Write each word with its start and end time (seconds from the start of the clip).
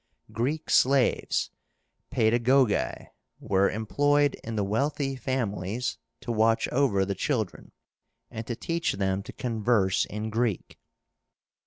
Greek 0.31 0.71
slaves 0.71 1.51
(paedagogi) 2.11 3.09
were 3.39 3.69
employed 3.69 4.33
in 4.43 4.55
the 4.55 4.63
wealthy 4.63 5.15
families 5.15 5.99
to 6.21 6.31
watch 6.31 6.67
over 6.69 7.05
the 7.05 7.13
children, 7.13 7.71
and 8.31 8.47
to 8.47 8.55
teach 8.55 8.93
them 8.93 9.21
to 9.21 9.31
converse 9.31 10.05
in 10.05 10.31
Greek. 10.31 10.79